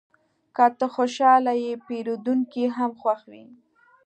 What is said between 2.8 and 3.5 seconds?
خوښ وي.